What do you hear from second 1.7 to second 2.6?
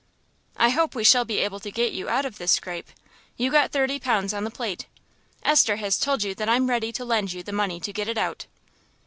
you out of this